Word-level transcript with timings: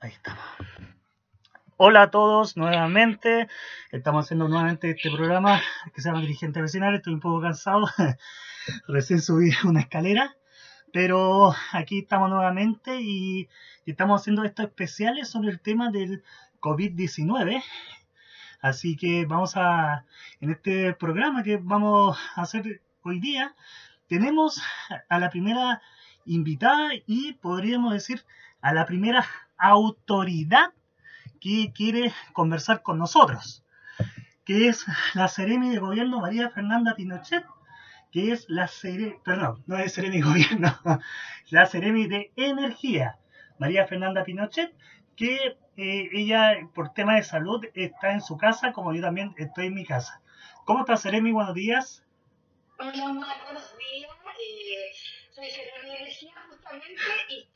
Ahí 0.00 0.12
estamos. 0.12 0.44
Hola 1.76 2.02
a 2.02 2.10
todos 2.12 2.56
nuevamente. 2.56 3.48
Estamos 3.90 4.24
haciendo 4.24 4.46
nuevamente 4.46 4.90
este 4.90 5.10
programa 5.10 5.60
que 5.92 6.00
se 6.00 6.08
llama 6.08 6.20
Dirigente 6.20 6.62
Vecinal. 6.62 6.94
Estoy 6.94 7.14
un 7.14 7.20
poco 7.20 7.40
cansado. 7.40 7.88
Recién 8.86 9.20
subí 9.20 9.50
una 9.64 9.80
escalera. 9.80 10.36
Pero 10.92 11.52
aquí 11.72 11.98
estamos 11.98 12.30
nuevamente 12.30 13.00
y, 13.00 13.48
estamos 13.86 14.20
haciendo 14.20 14.44
estos 14.44 14.66
especiales 14.66 15.30
sobre 15.30 15.50
el 15.50 15.58
tema 15.58 15.90
del 15.90 16.22
COVID-19. 16.60 17.60
Así 18.60 18.96
que 18.96 19.26
vamos 19.26 19.56
a, 19.56 20.04
en 20.40 20.50
este 20.50 20.92
programa 20.92 21.42
que 21.42 21.56
vamos 21.56 22.16
a 22.36 22.42
hacer 22.42 22.82
hoy 23.02 23.18
día, 23.18 23.56
tenemos 24.06 24.62
a 25.08 25.18
la 25.18 25.28
primera 25.30 25.82
invitada 26.24 26.90
y 27.04 27.32
podríamos 27.32 27.92
decir 27.92 28.24
a 28.60 28.72
la 28.72 28.86
primera 28.86 29.26
autoridad 29.58 30.72
que 31.40 31.72
quiere 31.72 32.12
conversar 32.32 32.82
con 32.82 32.98
nosotros, 32.98 33.64
que 34.44 34.68
es 34.68 34.86
la 35.14 35.28
Seremi 35.28 35.70
de 35.70 35.78
Gobierno 35.78 36.20
María 36.20 36.50
Fernanda 36.50 36.94
Pinochet, 36.94 37.44
que 38.10 38.32
es 38.32 38.46
la 38.48 38.68
Seremi, 38.68 39.16
perdón, 39.24 39.62
no 39.66 39.76
es 39.76 39.92
Seremi 39.92 40.16
de 40.18 40.22
Gobierno, 40.22 40.78
la 41.50 41.66
Seremi 41.66 42.06
de 42.06 42.32
Energía, 42.36 43.18
María 43.58 43.86
Fernanda 43.86 44.24
Pinochet, 44.24 44.74
que 45.16 45.58
eh, 45.76 46.08
ella 46.12 46.68
por 46.74 46.92
tema 46.92 47.16
de 47.16 47.22
salud 47.22 47.64
está 47.74 48.12
en 48.12 48.20
su 48.20 48.36
casa, 48.36 48.72
como 48.72 48.94
yo 48.94 49.02
también 49.02 49.34
estoy 49.36 49.66
en 49.66 49.74
mi 49.74 49.84
casa. 49.84 50.22
¿Cómo 50.64 50.80
está 50.80 50.96
Seremi? 50.96 51.32
Buenos 51.32 51.54
días. 51.54 52.04
Hola, 52.78 52.92
buenos 53.44 53.78
días. 53.78 54.10
Eh, 54.40 54.92
soy 55.34 55.50
Seremi 55.50 55.90
de 55.90 55.96
Energía 55.96 56.34
justamente 56.48 57.02
y 57.28 57.48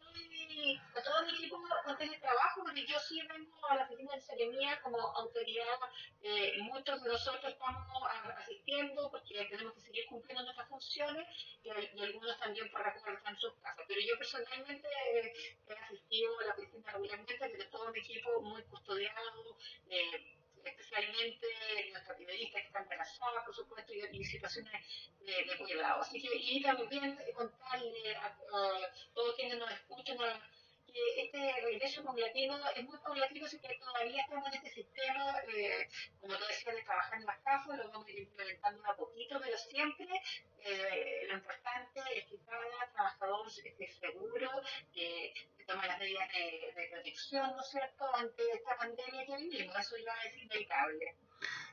a 0.70 1.02
todo 1.02 1.22
mi 1.24 1.32
equipo 1.32 1.60
con 1.84 1.98
teletrabajo, 1.98 2.62
porque 2.62 2.86
yo 2.86 2.98
sí 3.00 3.20
vengo 3.26 3.66
a 3.68 3.76
la 3.76 3.84
oficina 3.84 4.14
de 4.14 4.20
Seremía 4.20 4.80
como 4.82 4.98
autoridad. 4.98 5.78
Eh, 6.22 6.58
muchos 6.62 7.02
de 7.02 7.10
nosotros 7.10 7.52
estamos 7.52 8.02
asistiendo 8.36 9.10
porque 9.10 9.44
tenemos 9.46 9.74
que 9.74 9.80
seguir 9.80 10.06
cumpliendo 10.06 10.44
nuestras 10.44 10.68
funciones 10.68 11.26
y, 11.64 11.70
algunos 11.70 12.38
también 12.38 12.70
por 12.70 12.82
recordar 12.82 13.22
en 13.26 13.38
sus 13.38 13.54
casas. 13.54 13.84
Pero 13.88 14.00
yo 14.00 14.16
personalmente 14.18 14.88
eh, 14.88 15.32
he 15.68 15.72
asistido 15.72 16.38
a 16.40 16.44
la 16.44 16.52
oficina 16.54 16.92
regularmente, 16.92 17.36
porque 17.38 17.64
todo 17.64 17.90
mi 17.90 17.98
equipo 17.98 18.40
muy 18.42 18.62
custodiado. 18.64 19.56
Eh, 19.90 20.38
especialmente 20.64 21.46
nuestra 21.90 22.16
periodista 22.16 22.60
que 22.60 22.66
está 22.66 22.80
embarazada, 22.80 23.44
por 23.44 23.54
supuesto, 23.54 23.92
y, 23.92 24.24
situaciones 24.24 24.72
de, 25.20 25.58
cuidado. 25.58 26.02
Así 26.02 26.20
que, 26.20 26.28
y 26.34 26.62
también 26.62 27.18
contarle 27.34 28.16
a, 28.16 28.36
todos 29.14 29.36
quienes 29.36 29.58
nos 29.58 29.70
escuchan 29.70 30.16
que 30.92 31.22
este 31.22 31.60
regreso 31.62 32.04
paulatino 32.04 32.56
es 32.76 32.84
muy 32.84 32.98
paulatino, 32.98 33.46
así 33.46 33.58
que 33.58 33.78
todavía 33.78 34.22
estamos 34.22 34.48
en 34.48 34.54
este 34.54 34.70
sistema, 34.70 35.38
eh, 35.54 35.88
como 36.20 36.34
tú 36.34 36.44
decías, 36.46 36.76
de 36.76 36.82
trabajar 36.82 37.20
en 37.20 37.26
las 37.26 37.38
casas, 37.40 37.78
lo 37.78 37.90
vamos 37.90 38.06
a 38.06 38.10
ir 38.10 38.18
implementando 38.20 38.84
a 38.86 38.96
poquito, 38.96 39.40
pero 39.42 39.56
siempre 39.56 40.08
eh, 40.64 41.26
lo 41.28 41.34
importante 41.34 42.00
es 42.14 42.24
que 42.26 42.38
cada 42.44 42.92
trabajador 42.92 43.46
esté 43.48 43.88
seguro, 43.88 44.50
que 44.92 45.32
tome 45.66 45.86
las 45.86 45.98
medidas 45.98 46.28
de, 46.32 46.80
de, 46.80 46.88
protección, 46.88 47.50
¿no 47.56 47.60
es 47.60 47.70
cierto?, 47.70 48.04
ante 48.14 48.42
esta 48.52 48.76
pandemia 48.76 49.26
que 49.26 49.36
vivimos, 49.36 49.78
eso 49.78 49.96
ya 49.96 50.28
es 50.28 50.36
inevitable. 50.42 51.16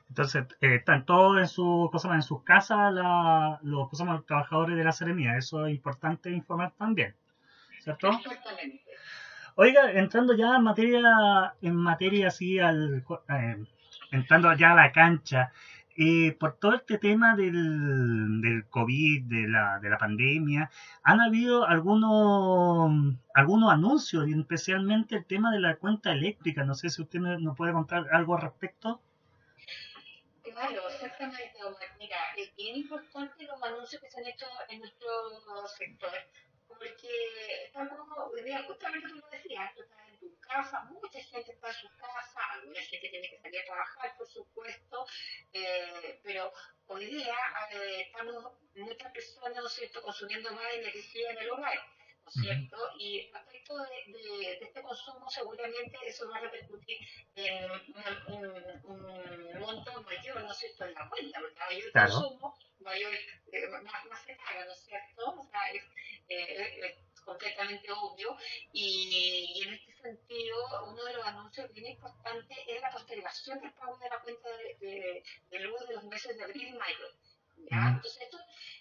Entonces, 0.08 0.44
eh, 0.60 0.74
están 0.74 1.06
todos 1.06 1.38
en, 1.38 1.46
su, 1.46 1.90
en 2.12 2.22
sus 2.22 2.42
casas 2.42 2.92
la, 2.92 3.60
los, 3.62 3.88
los 3.92 4.26
trabajadores 4.26 4.76
de 4.76 4.82
la 4.82 4.90
seremía. 4.90 5.36
Eso 5.36 5.66
es 5.66 5.72
importante 5.72 6.30
informar 6.30 6.72
también. 6.76 7.14
¿Cierto? 7.80 8.08
Exactamente. 8.08 8.89
Oiga, 9.62 9.92
entrando 9.92 10.32
ya 10.34 10.56
en 10.56 10.62
materia, 10.62 11.54
en 11.60 11.76
materia 11.76 12.28
así, 12.28 12.58
al, 12.58 13.04
eh, 13.28 13.62
entrando 14.10 14.54
ya 14.54 14.72
a 14.72 14.74
la 14.74 14.90
cancha, 14.90 15.52
eh, 15.98 16.32
por 16.40 16.56
todo 16.58 16.76
este 16.76 16.96
tema 16.96 17.36
del, 17.36 18.40
del 18.40 18.66
COVID, 18.70 19.24
de 19.24 19.48
la, 19.48 19.78
de 19.78 19.90
la 19.90 19.98
pandemia, 19.98 20.70
¿han 21.02 21.20
habido 21.20 21.66
algunos, 21.66 23.18
algunos 23.34 23.70
anuncios, 23.70 24.26
especialmente 24.26 25.16
el 25.16 25.26
tema 25.26 25.52
de 25.52 25.60
la 25.60 25.76
cuenta 25.76 26.10
eléctrica? 26.10 26.64
No 26.64 26.74
sé 26.74 26.88
si 26.88 27.02
usted 27.02 27.18
nos 27.18 27.54
puede 27.54 27.74
contar 27.74 28.06
algo 28.12 28.36
al 28.36 28.40
respecto. 28.40 29.02
Claro, 30.42 30.88
exactamente, 30.88 31.52
Mira, 31.98 32.16
es 32.38 32.56
bien 32.56 32.76
importante 32.76 33.44
los 33.44 33.62
anuncios 33.62 34.00
que 34.00 34.10
se 34.10 34.20
han 34.20 34.26
hecho 34.26 34.46
en 34.70 34.78
nuestro 34.78 35.10
sector 35.76 36.10
porque 36.76 37.64
estamos, 37.64 37.98
justamente 38.66 39.08
como 39.10 39.28
decías, 39.30 39.74
tú 39.74 39.82
estás 39.82 40.08
en 40.08 40.18
tu 40.18 40.40
casa, 40.40 40.82
mucha 40.90 41.20
gente 41.20 41.52
está 41.52 41.68
en 41.68 41.74
su 41.74 41.88
casa, 41.96 42.40
alguna 42.52 42.80
gente 42.80 43.08
tiene 43.08 43.30
que 43.30 43.40
salir 43.40 43.60
a 43.60 43.64
trabajar, 43.64 44.16
por 44.16 44.28
supuesto, 44.28 45.06
eh, 45.52 46.20
pero 46.22 46.52
hoy 46.86 47.06
día 47.06 47.36
eh, 47.72 48.02
estamos 48.06 48.52
muchas 48.74 49.12
personas, 49.12 49.56
¿no 49.56 49.66
es 49.66 49.72
cierto?, 49.72 50.02
consumiendo 50.02 50.50
más 50.52 50.72
energía 50.74 51.30
en 51.30 51.38
el 51.38 51.50
hogar. 51.50 51.78
¿No 52.36 52.42
es 52.42 52.48
cierto? 52.48 52.76
Y 52.98 53.30
respecto 53.32 53.76
de, 53.76 54.12
de, 54.12 54.58
este 54.60 54.82
consumo, 54.82 55.28
seguramente 55.28 55.98
eso 56.06 56.28
va 56.30 56.36
a 56.36 56.40
repercutir 56.40 56.98
en 57.34 57.70
un, 58.28 58.46
un, 58.84 59.60
monto 59.60 60.02
mayor, 60.02 60.42
¿no 60.42 60.52
es 60.52 60.58
cierto?, 60.58 60.84
en 60.84 60.94
la 60.94 61.08
cuenta, 61.08 61.40
porque 61.40 61.58
mayor 61.58 61.92
claro. 61.92 62.12
consumo, 62.12 62.58
mayor, 62.80 63.12
eh, 63.14 63.68
más, 63.68 64.04
más 64.06 64.24
se 64.24 64.36
paga, 64.36 64.64
¿no 64.64 64.72
es 64.72 64.80
cierto? 64.80 65.24
O 65.26 65.44
sea, 65.50 65.70
es, 65.72 65.82
eh, 66.28 66.80
es 67.12 67.20
completamente 67.20 67.90
obvio. 67.92 68.36
Y, 68.72 69.52
y, 69.56 69.62
en 69.62 69.74
este 69.74 69.92
sentido, 69.94 70.56
uno 70.86 71.04
de 71.04 71.14
los 71.14 71.26
anuncios 71.26 71.72
bien 71.72 71.92
importantes 71.92 72.58
es 72.66 72.80
la 72.80 72.92
postergación 72.92 73.60
del 73.60 73.72
pago 73.72 73.98
de 73.98 74.08
la 74.08 74.20
cuenta 74.20 74.48
de, 74.56 74.86
de, 74.86 75.24
de 75.50 75.58
luz 75.60 75.88
de 75.88 75.94
los 75.94 76.04
meses 76.04 76.36
de 76.36 76.44
abril 76.44 76.68
y 76.68 76.78
mayo. 76.78 77.06
¿Ya? 77.70 77.94
Entonces, 77.94 78.22
esto, 78.22 78.38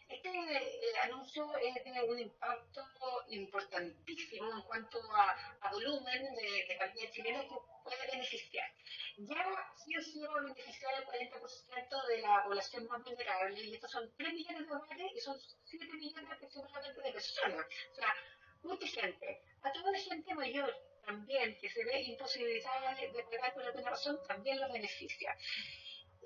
este 0.08 0.30
eh, 0.30 0.98
anuncio 1.04 1.48
de 1.48 2.04
un 2.04 2.20
impacto 2.20 2.86
importantísimo 3.30 4.52
en 4.52 4.62
cuanto 4.64 5.00
a, 5.16 5.32
a 5.62 5.72
volumen 5.72 6.36
de, 6.36 6.66
de 6.68 6.78
cantidad 6.78 7.12
chilena 7.12 7.42
que 7.42 7.56
puede 7.84 8.12
beneficiar. 8.12 8.72
Ya 9.18 9.74
sí 9.76 9.98
o 9.98 10.02
sí 10.02 10.22
va 10.22 10.40
a 10.40 10.42
beneficiar 10.42 10.94
el 10.96 11.06
40% 11.06 12.08
de 12.08 12.22
la 12.22 12.44
población 12.44 12.88
más 12.88 13.04
vulnerable, 13.04 13.62
y 13.62 13.74
estos 13.74 13.92
son 13.92 14.12
3 14.18 14.34
millones 14.34 14.68
de 14.68 14.76
hogares 14.76 15.12
y 15.16 15.20
son 15.20 15.40
7 15.66 15.86
millones 15.94 16.32
aproximadamente 16.32 17.02
de 17.02 17.12
personas. 17.12 17.66
O 17.92 17.96
sea, 17.96 18.16
mucha 18.64 18.88
gente. 18.88 19.42
A 19.62 19.72
toda 19.72 19.92
la 19.92 20.00
gente 20.00 20.34
mayor 20.36 20.74
también, 21.06 21.58
que 21.60 21.70
se 21.70 21.84
ve 21.84 22.02
imposibilitada 22.02 22.96
de, 22.96 23.12
de 23.12 23.24
pagar 23.24 23.54
por 23.54 23.64
alguna 23.64 23.90
razón, 23.90 24.20
también 24.28 24.60
los 24.60 24.72
beneficia. 24.72 25.36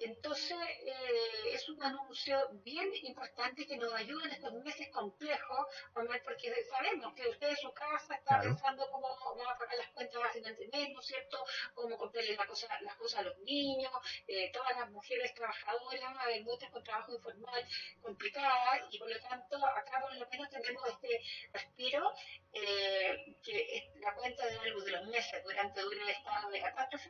Entonces, 0.05 0.57
eh, 0.85 1.53
es 1.53 1.69
un 1.69 1.81
anuncio 1.81 2.37
bien 2.63 2.89
importante 3.03 3.65
que 3.65 3.77
nos 3.77 3.93
ayuda 3.93 4.25
en 4.25 4.31
estos 4.31 4.53
meses 4.53 4.89
complejos, 4.89 5.67
porque 5.93 6.53
sabemos 6.69 7.13
que 7.13 7.29
usted 7.29 7.49
en 7.49 7.57
su 7.57 7.73
casa 7.73 8.15
está 8.15 8.41
pensando 8.41 8.85
cómo 8.91 9.07
va 9.37 9.51
a 9.51 9.57
pagar 9.57 9.77
las 9.77 9.89
cuentas 9.91 10.21
a 10.23 10.33
final 10.33 10.55
de 10.55 10.67
mes, 10.67 10.89
¿no 10.93 10.99
es 10.99 11.05
cierto? 11.05 11.45
Cómo 11.73 11.97
comprarle 11.97 12.35
la 12.35 12.45
cosa, 12.45 12.67
las 12.81 12.95
cosas 12.95 13.21
a 13.21 13.23
los 13.23 13.37
niños, 13.39 13.91
eh, 14.27 14.51
todas 14.51 14.77
las 14.77 14.89
mujeres 14.91 15.33
trabajadoras, 15.33 16.13
muchas 16.43 16.69
con 16.71 16.83
trabajo 16.83 17.13
informal 17.13 17.65
complicadas, 18.01 18.81
y 18.91 18.99
por 18.99 19.09
lo 19.09 19.19
tanto, 19.21 19.65
acá 19.65 20.01
por 20.01 20.13
lo 20.15 20.27
menos 20.27 20.49
tenemos 20.49 20.83
este 20.89 21.21
respiro, 21.53 22.13
eh, 22.51 23.37
que 23.41 23.77
es 23.77 23.95
la 24.01 24.13
cuenta 24.15 24.45
de 24.45 24.59
algo 24.59 24.81
de 24.81 24.91
los 24.91 25.07
meses 25.07 25.43
durante 25.43 25.79
el 25.79 26.09
estado 26.09 26.49
de 26.49 26.61
catástrofe, 26.61 27.09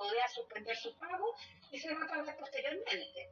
se 0.00 0.06
podría 0.06 0.28
suspender 0.28 0.76
su 0.76 0.98
pago 0.98 1.34
y 1.70 1.78
se 1.78 1.94
va 1.94 2.04
a 2.04 2.08
pagar 2.08 2.36
posteriormente. 2.38 3.28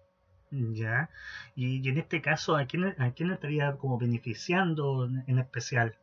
Ya, 0.50 1.10
y, 1.54 1.84
y, 1.84 1.88
en 1.88 1.98
este 1.98 2.22
caso, 2.22 2.56
¿a 2.56 2.66
quién, 2.66 2.84
¿a 2.98 3.12
quién 3.12 3.30
estaría 3.30 3.76
como 3.76 3.98
beneficiando 3.98 5.06
en 5.26 5.38
especial? 5.38 5.98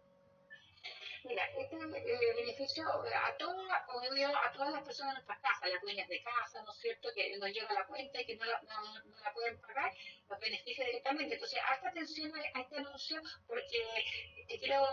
Mira, 1.23 1.43
este 1.57 1.75
eh, 1.75 2.35
beneficio 2.35 2.83
a, 2.87 3.35
toda, 3.37 3.75
a 3.75 4.51
todas 4.51 4.71
las 4.71 4.83
personas 4.83 5.13
de 5.13 5.21
nuestras 5.21 5.39
casas, 5.39 5.69
las 5.71 5.81
dueñas 5.81 6.07
de 6.07 6.21
casa, 6.21 6.62
¿no 6.63 6.71
es 6.71 6.77
cierto?, 6.77 7.09
que 7.15 7.35
nos 7.38 7.50
llega 7.50 7.73
la 7.73 7.88
cuenta 7.88 8.21
y 8.21 8.25
que 8.25 8.35
no 8.35 8.45
la, 8.45 8.61
no, 8.61 9.03
no 9.06 9.19
la 9.23 9.33
pueden 9.33 9.59
pagar, 9.59 9.91
los 10.29 10.39
beneficia 10.39 10.85
directamente. 10.85 11.33
Entonces, 11.33 11.59
hasta 11.68 11.89
atención 11.89 12.31
a 12.53 12.59
este 12.61 12.77
anuncio 12.77 13.21
porque 13.47 14.06
te 14.47 14.59
quiero 14.59 14.85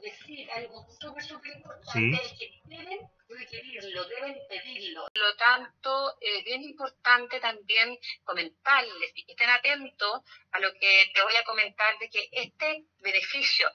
decir 0.00 0.48
algo 0.52 0.86
súper, 1.00 1.24
súper 1.24 1.56
importante, 1.56 1.98
¿Sí? 1.98 2.20
es 2.22 2.38
que 2.38 2.60
deben 2.66 3.10
requerirlo, 3.36 4.04
deben 4.04 4.36
pedirlo. 4.48 5.06
Por 5.12 5.22
lo 5.22 5.36
tanto, 5.36 6.16
es 6.20 6.44
bien 6.44 6.62
importante 6.62 7.40
también 7.40 7.98
comentarles 8.24 9.12
y 9.14 9.24
que 9.24 9.32
estén 9.32 9.50
atentos 9.50 10.22
a 10.52 10.60
lo 10.60 10.72
que 10.74 11.10
te 11.14 11.22
voy 11.22 11.36
a 11.36 11.44
comentar 11.44 11.98
de 11.98 12.08
que 12.08 12.28
este 12.32 12.84
beneficio 12.98 13.70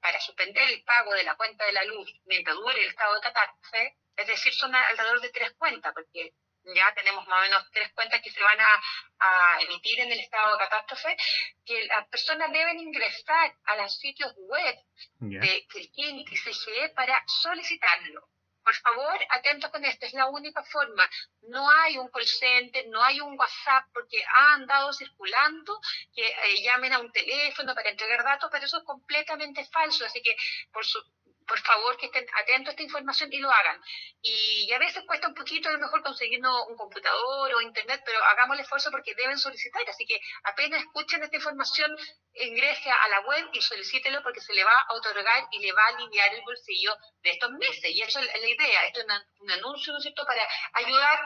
para 0.00 0.20
suspender 0.20 0.70
el 0.70 0.82
pago 0.84 1.12
de 1.12 1.24
la 1.24 1.36
cuenta 1.36 1.64
de 1.64 1.72
la 1.72 1.84
luz 1.84 2.10
mientras 2.24 2.56
dure 2.56 2.82
el 2.82 2.88
estado 2.88 3.14
de 3.14 3.20
catástrofe, 3.20 3.96
es 4.16 4.26
decir, 4.26 4.52
son 4.54 4.74
alrededor 4.74 5.20
de 5.20 5.30
tres 5.30 5.52
cuentas, 5.52 5.92
porque 5.94 6.34
ya 6.74 6.92
tenemos 6.94 7.26
más 7.26 7.38
o 7.38 7.42
menos 7.42 7.70
tres 7.72 7.92
cuentas 7.94 8.20
que 8.22 8.30
se 8.30 8.42
van 8.42 8.60
a, 8.60 8.82
a, 9.18 9.60
emitir 9.62 10.00
en 10.00 10.12
el 10.12 10.20
estado 10.20 10.52
de 10.52 10.64
catástrofe, 10.64 11.16
que 11.64 11.84
las 11.86 12.06
personas 12.08 12.52
deben 12.52 12.78
ingresar 12.78 13.54
a 13.64 13.76
los 13.76 13.98
sitios 13.98 14.32
web 14.36 14.76
yeah. 15.20 15.40
de, 15.40 15.66
del 15.72 16.28
CIGE 16.36 16.90
para 16.94 17.22
solicitarlo. 17.26 18.28
Por 18.62 18.74
favor, 18.74 19.18
atentos 19.30 19.70
con 19.70 19.84
esto, 19.84 20.06
es 20.06 20.12
la 20.14 20.26
única 20.28 20.62
forma. 20.64 21.08
No 21.42 21.68
hay 21.70 21.98
un 21.98 22.08
call 22.08 22.26
center, 22.26 22.86
no 22.88 23.02
hay 23.02 23.20
un 23.20 23.38
WhatsApp, 23.38 23.86
porque 23.92 24.22
ha 24.24 24.54
andado 24.54 24.92
circulando 24.92 25.80
que 26.14 26.26
eh, 26.26 26.62
llamen 26.62 26.92
a 26.92 26.98
un 26.98 27.10
teléfono 27.12 27.74
para 27.74 27.90
entregar 27.90 28.22
datos, 28.24 28.50
pero 28.52 28.64
eso 28.64 28.78
es 28.78 28.84
completamente 28.84 29.64
falso. 29.66 30.04
Así 30.04 30.22
que, 30.22 30.36
por 30.72 30.84
su, 30.84 31.02
por 31.50 31.58
favor 31.62 31.96
que 31.96 32.06
estén 32.06 32.24
atentos 32.42 32.68
a 32.68 32.70
esta 32.70 32.82
información 32.84 33.28
y 33.32 33.38
lo 33.38 33.50
hagan. 33.50 33.82
Y, 34.22 34.72
a 34.72 34.78
veces 34.78 35.02
cuesta 35.04 35.26
un 35.26 35.34
poquito 35.34 35.68
a 35.68 35.72
lo 35.72 35.80
mejor 35.80 36.00
conseguir 36.00 36.38
un 36.38 36.76
computador 36.76 37.52
o 37.52 37.60
internet, 37.60 38.00
pero 38.06 38.22
hagamos 38.22 38.54
el 38.54 38.62
esfuerzo 38.62 38.92
porque 38.92 39.16
deben 39.16 39.36
solicitar. 39.36 39.82
Así 39.88 40.06
que 40.06 40.20
apenas 40.44 40.80
escuchen 40.80 41.24
esta 41.24 41.36
información, 41.36 41.90
ingrese 42.34 42.88
a 42.88 43.08
la 43.08 43.20
web 43.22 43.50
y 43.52 43.60
solicítelo 43.60 44.22
porque 44.22 44.40
se 44.40 44.54
le 44.54 44.62
va 44.62 44.78
a 44.88 44.94
otorgar 44.94 45.48
y 45.50 45.58
le 45.58 45.72
va 45.72 45.82
a 45.82 45.88
aliviar 45.88 46.32
el 46.34 46.42
bolsillo 46.42 46.96
de 47.24 47.30
estos 47.30 47.50
meses. 47.50 47.90
Y 47.90 48.00
eso 48.00 48.20
es 48.20 48.26
la 48.26 48.48
idea. 48.48 48.86
Esto 48.86 49.00
es 49.00 49.06
un 49.40 49.50
anuncio, 49.50 49.92
¿no 49.92 49.98
es 49.98 50.04
cierto?, 50.04 50.24
para 50.24 50.46
ayudar 50.74 51.18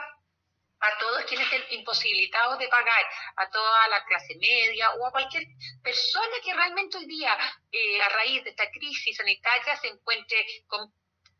a 1.25 1.27
todos 1.27 1.29
quienes 1.29 1.51
estén 1.51 1.79
imposibilitados 1.79 2.59
de 2.59 2.67
pagar, 2.67 3.03
a 3.37 3.49
toda 3.49 3.87
la 3.89 4.03
clase 4.05 4.35
media 4.39 4.93
o 4.95 5.07
a 5.07 5.11
cualquier 5.11 5.43
persona 5.83 6.35
que 6.43 6.53
realmente 6.53 6.97
hoy 6.97 7.05
día, 7.05 7.35
eh, 7.71 8.01
a 8.01 8.09
raíz 8.09 8.43
de 8.43 8.51
esta 8.51 8.69
crisis 8.69 9.17
sanitaria, 9.17 9.75
se 9.77 9.87
encuentre 9.87 10.37
con 10.67 10.91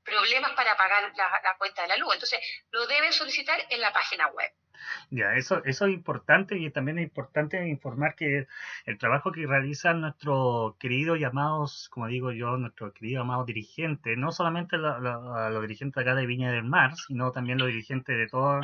problemas 0.03 0.51
para 0.53 0.75
pagar 0.77 1.11
la, 1.15 1.57
cuenta 1.57 1.83
de 1.83 1.87
la 1.89 1.97
luz. 1.97 2.13
Entonces, 2.13 2.39
lo 2.71 2.85
deben 2.87 3.11
solicitar 3.11 3.59
en 3.69 3.81
la 3.81 3.91
página 3.91 4.27
web. 4.27 4.51
Ya, 5.09 5.33
eso, 5.35 5.63
eso 5.65 5.85
es 5.85 5.93
importante 5.93 6.57
y 6.57 6.69
también 6.69 6.99
es 6.99 7.05
importante 7.05 7.65
informar 7.67 8.13
que 8.15 8.45
el 8.85 8.97
trabajo 8.99 9.31
que 9.31 9.47
realizan 9.47 10.01
nuestros 10.01 10.75
queridos 10.77 11.17
llamados, 11.17 11.89
como 11.89 12.07
digo 12.07 12.31
yo, 12.31 12.57
nuestros 12.57 12.93
queridos 12.93 13.21
amados 13.21 13.47
dirigentes, 13.47 14.17
no 14.17 14.31
solamente 14.31 14.77
los 14.77 15.61
dirigentes 15.61 16.01
acá 16.01 16.13
de 16.13 16.25
Viña 16.25 16.51
del 16.51 16.65
Mar, 16.65 16.95
sino 16.97 17.31
también 17.31 17.57
los 17.57 17.67
dirigentes 17.69 18.15
de 18.15 18.27
todo 18.27 18.61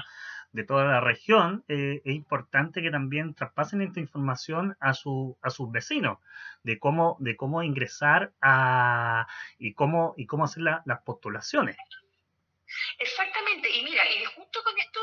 de 0.52 0.64
toda 0.64 0.86
la 0.86 1.00
región, 1.00 1.64
eh, 1.68 2.02
es 2.04 2.16
importante 2.16 2.82
que 2.82 2.92
también 2.92 3.34
traspasen 3.34 3.82
esta 3.82 4.00
información 4.00 4.76
a, 4.80 4.94
su, 4.94 5.38
a 5.42 5.50
sus 5.50 5.72
vecinos 5.72 6.20
de 6.64 6.80
cómo, 6.80 7.18
de 7.20 7.36
cómo 7.36 7.64
ingresar 7.64 8.34
a, 8.42 9.28
y, 9.58 9.74
cómo, 9.74 10.14
y 10.18 10.26
cómo 10.26 10.44
hacer 10.44 10.64
las 10.64 11.02
postulaciones. 11.06 11.78
Exactamente, 13.00 13.70
y 13.70 13.84
mira, 13.84 14.04
y 14.10 14.24
justo 14.26 14.64
con 14.64 14.78
esto 14.78 15.00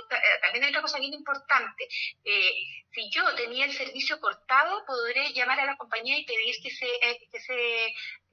también 0.48 0.64
hay 0.64 0.70
otra 0.70 0.82
cosa 0.82 0.98
bien 0.98 1.12
importante. 1.12 1.88
Eh, 2.24 2.52
si 2.92 3.10
yo 3.10 3.34
tenía 3.34 3.66
el 3.66 3.72
servicio 3.72 4.18
cortado, 4.20 4.84
podré 4.86 5.32
llamar 5.32 5.60
a 5.60 5.66
la 5.66 5.76
compañía 5.76 6.18
y 6.18 6.24
pedir 6.24 6.56
que 6.62 6.70
se, 6.70 6.86
que 7.30 7.40
se 7.40 7.86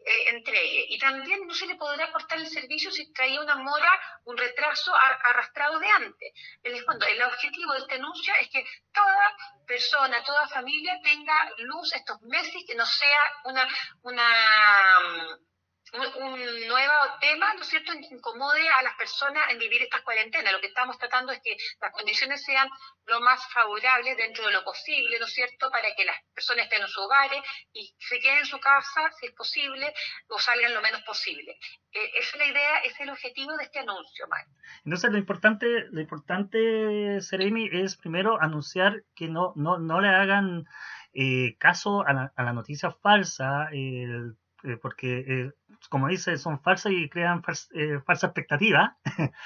eh, 0.07 0.29
entregue. 0.29 0.85
Y 0.89 0.97
también 0.97 1.45
no 1.45 1.53
se 1.53 1.67
le 1.67 1.75
podrá 1.75 2.11
cortar 2.11 2.37
el 2.37 2.47
servicio 2.47 2.89
si 2.91 3.11
traía 3.11 3.41
una 3.41 3.55
mora, 3.55 3.91
un 4.25 4.37
retraso 4.37 4.93
arrastrado 4.95 5.79
de 5.79 5.87
antes. 5.87 6.33
el, 6.63 6.75
el 6.75 7.21
objetivo 7.23 7.73
de 7.73 7.79
este 7.79 7.95
anuncio 7.95 8.33
es 8.39 8.49
que 8.49 8.65
toda 8.93 9.37
persona, 9.67 10.23
toda 10.23 10.47
familia 10.47 10.99
tenga 11.03 11.51
luz 11.57 11.93
estos 11.93 12.21
meses, 12.21 12.63
que 12.65 12.75
no 12.75 12.85
sea 12.85 13.19
una, 13.43 13.67
una 14.03 15.39
un, 15.95 16.67
nuevo 16.67 16.93
tema, 17.19 17.53
¿no 17.53 17.61
es 17.61 17.67
cierto?, 17.67 17.93
incomode 17.93 18.67
a 18.69 18.83
las 18.83 18.95
personas 18.95 19.43
en 19.49 19.59
vivir 19.59 19.83
estas 19.83 20.01
cuarentenas. 20.01 20.53
Lo 20.53 20.59
que 20.59 20.67
estamos 20.67 20.97
tratando 20.97 21.31
es 21.31 21.39
que 21.43 21.57
las 21.81 21.91
condiciones 21.91 22.43
sean 22.43 22.69
lo 23.05 23.21
más 23.21 23.45
favorables 23.51 24.17
dentro 24.17 24.47
de 24.47 24.53
lo 24.53 24.63
posible, 24.63 25.19
¿no 25.19 25.25
es 25.25 25.33
cierto?, 25.33 25.69
para 25.69 25.93
que 25.95 26.05
las 26.05 26.17
personas 26.33 26.65
estén 26.65 26.81
en 26.81 26.87
sus 26.87 27.03
hogares 27.03 27.41
y 27.73 27.93
se 27.99 28.19
queden 28.19 28.39
en 28.39 28.45
su 28.45 28.59
casa, 28.59 29.11
si 29.19 29.27
es 29.27 29.33
posible, 29.33 29.93
o 30.27 30.39
salgan 30.39 30.73
lo 30.73 30.81
menos 30.81 31.01
posible. 31.03 31.57
Eh, 31.91 32.11
esa 32.15 32.31
es 32.31 32.37
la 32.37 32.45
idea, 32.45 32.77
ese 32.79 32.93
es 32.93 32.99
el 33.01 33.09
objetivo 33.09 33.55
de 33.57 33.63
este 33.63 33.79
anuncio, 33.79 34.25
Mike. 34.27 34.49
Entonces, 34.83 35.11
lo 35.11 35.17
importante, 35.17 35.85
lo 35.91 36.01
importante, 36.01 37.21
Seremi, 37.21 37.69
es 37.71 37.95
primero 37.97 38.41
anunciar 38.41 39.03
que 39.15 39.27
no, 39.27 39.53
no, 39.55 39.77
no 39.77 40.01
le 40.01 40.09
hagan 40.09 40.65
eh, 41.13 41.55
caso 41.57 42.05
a 42.05 42.11
la, 42.11 42.33
a 42.35 42.43
la 42.43 42.53
noticia 42.53 42.91
falsa, 42.91 43.69
eh, 43.71 44.77
porque, 44.81 45.19
eh, 45.19 45.51
como 45.89 46.07
dice, 46.07 46.37
son 46.37 46.59
falsas 46.61 46.91
y 46.91 47.09
crean 47.09 47.43
eh, 47.73 47.99
falsa 48.05 48.27
expectativa. 48.27 48.97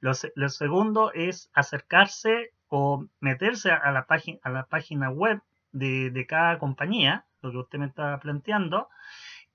lo, 0.00 0.48
segundo 0.48 1.12
es 1.12 1.50
acercarse 1.54 2.52
o 2.68 3.06
meterse 3.20 3.70
a 3.70 3.90
la, 3.92 4.06
página, 4.06 4.38
a 4.42 4.50
la 4.50 4.66
página 4.66 5.10
web 5.10 5.40
de, 5.72 6.26
cada 6.28 6.58
compañía, 6.58 7.26
lo 7.42 7.50
que 7.50 7.58
usted 7.58 7.78
me 7.78 7.86
está 7.86 8.18
planteando. 8.20 8.88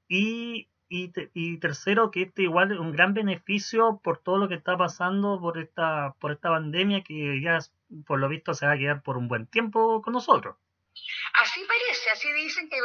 Y, 0.08 0.70
y, 0.90 1.58
tercero, 1.60 2.12
que 2.12 2.24
este 2.24 2.44
igual 2.44 2.72
es 2.72 2.80
un 2.80 2.92
gran 2.92 3.14
beneficio 3.14 4.00
por 4.04 4.20
todo 4.20 4.38
lo 4.38 4.48
que 4.48 4.56
está 4.56 4.78
pasando 4.78 5.40
por 5.40 5.58
esta, 5.58 6.14
por 6.20 6.32
esta 6.32 6.50
pandemia 6.50 7.04
que 7.04 7.42
ya 7.42 7.60
por 8.06 8.20
lo 8.20 8.30
visto 8.30 8.54
se 8.54 8.66
va 8.66 8.74
a 8.74 8.78
quedar 8.78 9.02
por 9.02 9.18
un 9.18 9.28
buen 9.28 9.48
tiempo 9.48 10.02
con 10.02 10.14
nosotros. 10.14 10.58
Así 11.42 11.62
parece, 11.68 12.10
así 12.12 12.32
dicen 12.34 12.70
que 12.70 12.78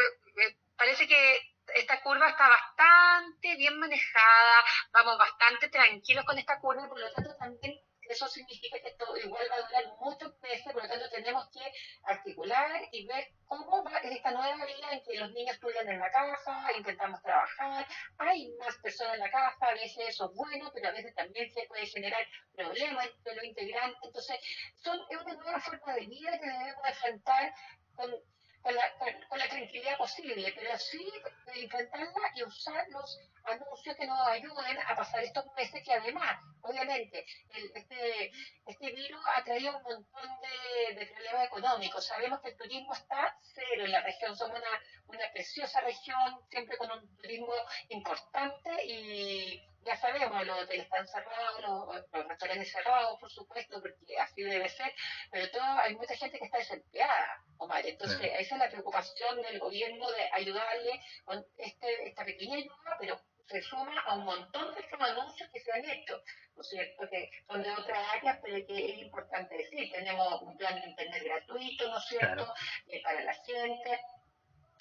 parece 0.77 1.06
que 1.06 1.37
esta 1.75 2.00
curva 2.03 2.29
está 2.29 2.49
bastante 2.49 3.56
bien 3.56 3.79
manejada, 3.79 4.65
vamos 4.93 5.19
bastante 5.19 5.69
tranquilos 5.69 6.25
con 6.25 6.38
esta 6.38 6.59
curva, 6.61 6.88
por 6.88 6.99
lo 6.99 7.12
tanto 7.12 7.37
también 7.37 7.81
eso 8.09 8.26
significa 8.26 8.81
que 8.81 8.88
esto 8.88 9.17
igual 9.19 9.47
va 9.50 9.56
a 9.56 9.67
durar 9.67 9.97
muchos 10.00 10.41
meses, 10.41 10.73
por 10.73 10.82
lo 10.82 10.88
tanto 10.88 11.11
tenemos 11.11 11.49
que 11.50 11.61
articular 12.05 12.88
y 12.91 13.06
ver 13.06 13.29
cómo 13.44 13.85
va 13.85 13.99
esta 13.99 14.31
nueva 14.31 14.65
vida 14.65 14.93
en 14.93 15.03
que 15.03 15.19
los 15.19 15.31
niños 15.32 15.55
estudian 15.55 15.88
en 15.88 15.99
la 15.99 16.11
casa, 16.11 16.73
intentamos 16.76 17.20
trabajar, 17.23 17.87
hay 18.19 18.50
más 18.59 18.76
personas 18.79 19.14
en 19.14 19.21
la 19.21 19.31
casa, 19.31 19.67
a 19.67 19.75
veces 19.75 20.09
eso 20.09 20.31
es 20.31 20.37
bueno, 20.37 20.71
pero 20.73 20.88
a 20.88 20.93
veces 20.93 21.14
también 21.14 21.50
se 21.53 21.67
puede 21.67 21.87
generar 21.87 22.26
problemas 22.55 23.06
entre 23.06 23.35
los 23.35 23.44
integrantes, 23.44 23.99
entonces 24.03 24.41
son, 24.76 25.00
es 25.11 25.21
una 25.21 25.35
nueva 25.35 25.61
forma 25.61 25.94
de 25.94 26.06
vida 26.06 26.38
que 26.38 26.47
debemos 26.47 26.88
enfrentar 26.88 27.55
con 27.94 28.14
con 28.63 28.75
la, 28.75 28.93
con, 28.99 29.39
la 29.39 29.49
tranquilidad 29.49 29.97
posible, 29.97 30.53
pero 30.55 30.79
sí 30.79 31.13
enfrentarla 31.55 32.33
y 32.35 32.43
usar 32.43 32.87
los 32.91 33.19
anuncios 33.45 33.97
que 33.97 34.07
nos 34.07 34.19
ayuden 34.29 34.79
a 34.87 34.95
pasar 34.95 35.23
estos 35.23 35.47
meses 35.55 35.83
que 35.85 35.93
además, 35.93 36.39
obviamente, 36.63 37.25
el, 37.55 37.71
este, 37.75 38.33
este 38.67 38.93
virus 38.93 39.23
ha 39.37 39.45
traído 39.45 39.77
un 39.77 39.83
montón 39.83 40.31
de, 40.41 41.07
problemas 41.07 41.47
económicos. 41.47 42.07
Sabemos 42.07 42.41
que 42.41 42.51
el 42.51 42.57
turismo 42.57 42.93
está 42.93 43.37
cero 43.41 43.85
en 43.85 43.93
la 43.93 44.01
región, 44.03 44.37
somos 44.37 44.59
una, 44.59 44.83
una 45.07 45.33
preciosa 45.33 45.81
región, 45.81 46.41
siempre 46.51 46.77
con 46.77 46.91
un 46.91 47.17
turismo 47.19 47.53
importante 47.89 48.85
y 48.85 49.63
ya 49.89 49.97
sabemos, 49.97 50.45
los 50.45 50.63
hoteles 50.63 50.85
están 50.85 51.07
cerrados, 51.09 51.63
los, 51.63 52.29
restaurantes 52.29 52.73
cerrados, 52.73 53.19
por 53.19 53.31
supuesto, 53.31 53.81
porque 53.81 54.19
así 54.19 54.43
debe 54.43 54.69
ser, 54.69 54.93
pero 55.31 55.50
todo, 55.50 55.62
hay 55.62 55.95
mucha 55.95 56.15
gente 56.15 56.38
que 56.38 56.45
está 56.45 56.59
desempleada, 56.59 57.43
Entonces, 57.85 58.31
esa 58.39 58.55
es 58.55 58.61
la 58.61 58.71
preocupación 58.71 59.43
del 59.43 59.59
gobierno 59.59 60.11
de 60.11 60.31
ayudarle 60.33 61.01
con 61.25 61.45
este, 61.57 62.09
esta 62.09 62.25
pequeña 62.25 62.57
ayuda, 62.57 62.97
pero 62.99 63.21
se 63.47 63.63
suma 63.63 64.01
a 64.01 64.15
un 64.15 64.25
montón 64.25 64.75
de 64.75 64.81
estos 64.81 65.01
anuncios 65.01 65.49
que 65.51 65.61
se 65.61 65.73
han 65.73 65.85
hecho, 65.85 66.21
¿no 66.55 66.61
es 66.61 66.69
cierto? 66.69 67.09
Que 67.09 67.31
son 67.47 67.63
de 67.63 67.71
otras 67.71 68.07
áreas, 68.15 68.39
pero 68.43 68.67
que 68.67 68.93
es 68.93 68.99
importante 68.99 69.57
decir. 69.57 69.91
Tenemos 69.91 70.43
un 70.43 70.57
plan 70.57 70.81
de 70.81 70.89
internet 70.89 71.23
gratuito, 71.25 71.89
¿no 71.89 71.99
es 71.99 72.05
cierto?, 72.07 72.55
eh, 72.89 73.03
para 73.03 73.23
la 73.23 73.35
gente 73.35 74.01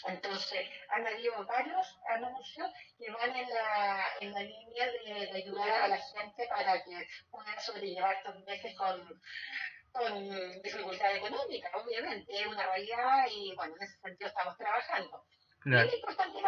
entonces, 0.06 0.70
han 0.90 1.08
habido 1.08 1.44
varios 1.46 2.00
anuncios 2.10 2.72
que 3.00 3.10
van 3.10 3.36
en 3.36 3.50
la, 3.50 4.06
en 4.22 4.32
la 4.32 4.42
línea 4.42 4.92
de, 4.92 5.32
ayudar 5.38 5.70
a 5.70 5.88
la 5.88 5.98
gente 5.98 6.48
para 6.50 6.84
que 6.84 7.08
puedan 7.32 7.60
sobrellevar 7.62 8.16
estos 8.16 8.46
meses 8.46 8.76
con, 8.76 9.22
con 9.92 10.62
dificultad 10.62 11.16
económica, 11.16 11.72
obviamente, 11.74 12.34
es 12.34 12.48
una 12.48 12.66
realidad 12.66 13.26
y 13.32 13.54
bueno, 13.56 13.76
en 13.76 13.84
ese 13.84 14.00
sentido 14.00 14.28
estamos 14.28 14.58
trabajando. 14.58 15.26
Es 15.66 15.94
importante, 15.96 16.40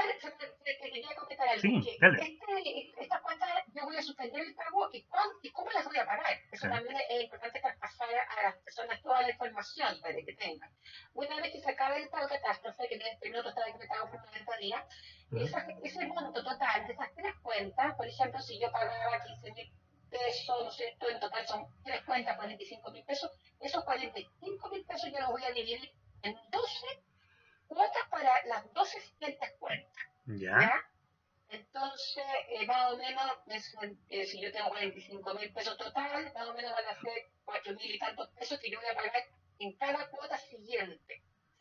te, 0.63 0.77
quería 0.77 1.13
comentar 1.15 1.49
algo. 1.49 1.61
Sí, 1.61 1.89
este, 1.89 3.03
estas 3.03 3.21
cuentas 3.21 3.49
yo 3.73 3.83
voy 3.83 3.97
a 3.97 4.01
suspender 4.01 4.41
el 4.41 4.55
pago 4.55 4.89
y, 4.93 5.05
y 5.41 5.51
cómo 5.51 5.69
las 5.71 5.85
voy 5.85 5.97
a 5.97 6.05
pagar. 6.05 6.39
Eso 6.51 6.69
también 6.69 6.95
es 7.09 7.23
importante 7.23 7.59
traspasar 7.59 8.07
a 8.07 8.43
las 8.43 8.55
personas 8.57 9.01
toda 9.01 9.21
la 9.23 9.31
información 9.31 9.99
para 10.01 10.15
que 10.15 10.33
tengan. 10.35 10.71
Una 11.13 11.35
vez 11.41 11.51
que 11.51 11.59
se 11.59 11.69
acabe 11.69 11.97
el 11.97 12.03
estado 12.03 12.27
de 12.27 12.39
catástrofe, 12.39 12.87
que 12.87 12.99
primero 13.19 13.49
está 13.49 13.65
decretado 13.65 14.09
por 14.09 14.25
90 14.25 14.57
días, 14.57 14.83
ese 15.83 16.05
monto 16.07 16.41
total 16.43 16.87
de 16.87 16.93
esas 16.93 17.13
tres 17.13 17.35
cuentas, 17.41 17.95
por 17.95 18.07
ejemplo, 18.07 18.39
si 18.39 18.59
yo 18.59 18.71
pagaba 18.71 19.21
15 19.21 19.51
mil 19.51 19.73
pesos, 20.09 20.63
¿no 20.63 20.69
es 20.69 20.75
cierto? 20.75 21.09
En 21.09 21.19
total 21.19 21.47
son 21.47 21.67
tres 21.83 22.01
cuentas, 22.03 22.37
45 22.37 22.91
mil 22.91 23.03
pesos. 23.05 23.31
Esos 23.59 23.83
45 23.83 24.69
mil 24.69 24.85
pesos 24.85 25.11
yo 25.11 25.19
los 25.19 25.29
voy 25.29 25.43
a 25.43 25.51
dividir 25.51 25.91
en 26.23 26.35
12 26.51 27.03
cuotas 27.67 28.07
para 28.09 28.45
las 28.45 28.73
12 28.73 28.99
siguientes 29.01 29.51
cuentas. 29.59 30.03
¿Ya? 30.25 30.71
Entonces, 31.49 32.23
eh, 32.49 32.65
más 32.67 32.93
o 32.93 32.97
menos, 32.97 33.25
eh, 34.09 34.25
si 34.25 34.39
yo 34.39 34.51
tengo 34.51 34.69
45 34.69 35.33
mil 35.33 35.51
pesos 35.51 35.77
total, 35.77 36.31
más 36.33 36.47
o 36.47 36.53
menos 36.53 36.71
van 36.71 36.85
a 36.85 37.01
ser 37.01 37.31
4 37.45 37.73
mil 37.73 37.95
y 37.95 37.99
tantos 37.99 38.29
pesos 38.29 38.59
que 38.59 38.69
yo 38.69 38.79
voy 38.79 38.89
a 38.89 38.95
pagar 38.95 39.23
en 39.59 39.73
cada 39.77 40.07
cuota 40.09 40.37
siguiente. 40.37 41.18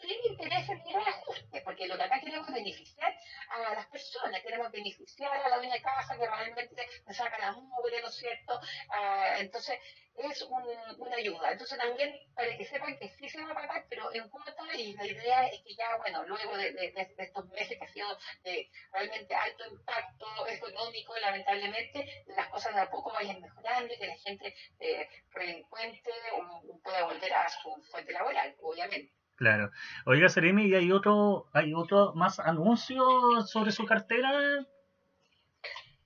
Sin 0.08 0.32
interés 0.32 0.68
en 0.70 0.78
ir 0.88 0.96
al 0.96 1.06
ajuste, 1.08 1.60
porque 1.62 1.86
lo 1.86 1.96
que 1.96 2.02
acá 2.04 2.20
queremos 2.20 2.50
beneficiar 2.50 3.14
a 3.50 3.74
las 3.74 3.86
personas, 3.88 4.40
queremos 4.40 4.70
beneficiar 4.72 5.30
a 5.32 5.48
la 5.48 5.56
dueña 5.56 5.80
casa 5.82 6.16
que 6.16 6.26
realmente 6.26 6.88
me 7.06 7.14
saca 7.14 7.38
la 7.38 7.52
mugre, 7.52 8.00
¿no 8.00 8.08
es 8.08 8.16
cierto? 8.16 8.60
Ah, 8.90 9.36
entonces, 9.38 9.78
es 10.16 10.42
un, 10.42 10.64
una 10.98 11.16
ayuda. 11.16 11.52
Entonces, 11.52 11.78
también 11.78 12.12
para 12.34 12.56
que 12.56 12.64
sepan 12.64 12.98
que 12.98 13.08
sí 13.10 13.28
se 13.28 13.42
va 13.44 13.52
a 13.52 13.54
pagar, 13.54 13.84
pero 13.88 14.12
en 14.14 14.28
cuota, 14.30 14.64
y 14.74 14.94
la 14.94 15.06
idea 15.06 15.46
es 15.48 15.62
que 15.62 15.74
ya, 15.74 15.96
bueno, 15.98 16.24
luego 16.24 16.56
de, 16.56 16.72
de, 16.72 16.90
de 16.92 17.22
estos 17.24 17.46
meses 17.50 17.78
que 17.78 17.84
ha 17.84 17.88
sido 17.88 18.08
de 18.42 18.70
realmente 18.92 19.34
alto 19.34 19.64
impacto 19.66 20.46
económico, 20.48 21.16
lamentablemente, 21.18 22.24
las 22.28 22.48
cosas 22.48 22.74
de 22.74 22.80
a 22.80 22.90
poco 22.90 23.12
vayan 23.12 23.40
mejorando 23.40 23.92
y 23.92 23.98
que 23.98 24.06
la 24.06 24.16
gente 24.16 24.54
eh, 24.80 25.08
reencuentre 25.30 26.12
o 26.32 26.78
pueda 26.82 27.04
volver 27.04 27.32
a 27.34 27.48
su 27.48 27.70
fuente 27.90 28.12
laboral, 28.12 28.56
obviamente. 28.62 29.17
Claro. 29.38 29.70
Oiga, 30.04 30.28
Seremi, 30.28 30.66
¿y 30.66 30.74
hay 30.74 30.90
otro, 30.90 31.46
hay 31.52 31.72
otro 31.72 32.12
más 32.14 32.40
anuncio 32.40 33.00
sobre 33.46 33.70
su 33.70 33.86
cartera? 33.86 34.32